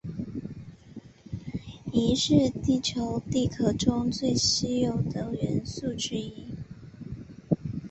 [1.91, 6.47] 铱是地球地壳中最稀有的元素之一。